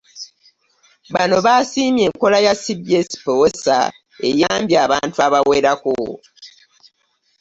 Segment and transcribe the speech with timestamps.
[1.13, 3.77] Bano basiimye enkola ya CBS PEWOSA
[4.27, 5.95] eyambye abantu abawerako.